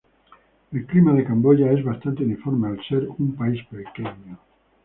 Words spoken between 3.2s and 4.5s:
país pequeño.